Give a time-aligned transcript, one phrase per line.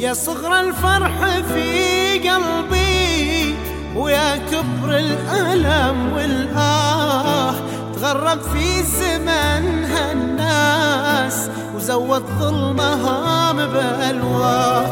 [0.00, 1.10] يا صغر الفرح
[1.54, 3.54] في قلبي
[3.96, 7.54] ويا كبر الألم والآه.
[7.94, 14.84] تغرب في زمن هالناس وزود ظلمها بألواه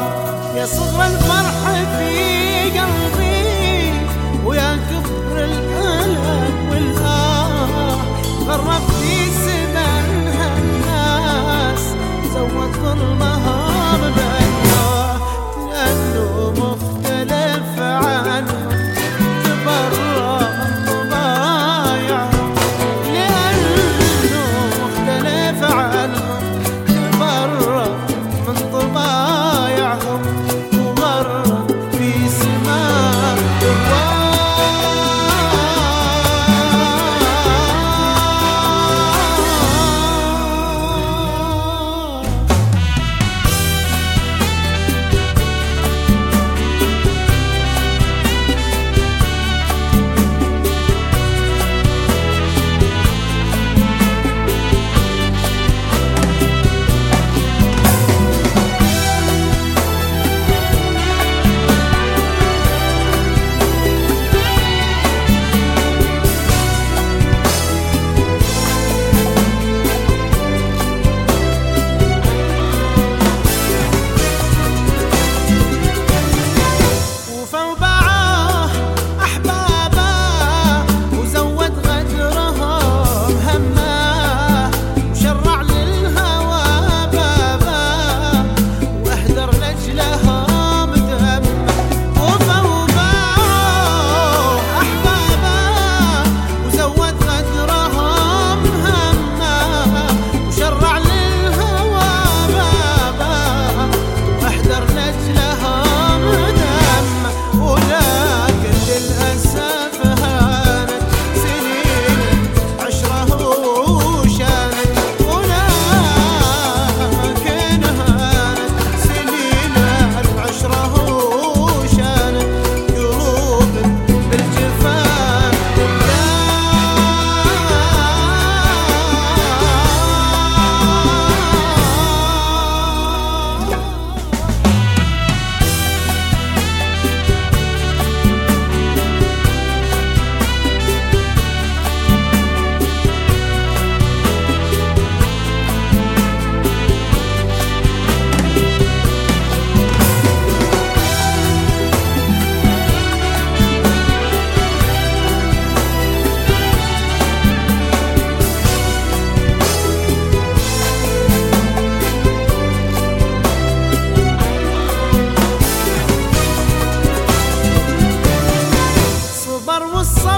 [0.56, 1.58] يا صغر الفرح
[1.98, 3.92] في قلبي
[4.44, 4.97] ويا كبر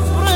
[0.01, 0.30] love.